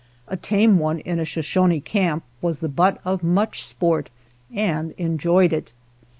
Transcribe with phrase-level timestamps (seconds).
[0.27, 4.09] A tame one in a Shoshone camp was the butt of much sport
[4.51, 5.73] and enjoyed it.